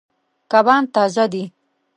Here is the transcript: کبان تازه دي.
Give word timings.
کبان 0.51 0.83
تازه 0.93 1.25
دي. 1.33 1.43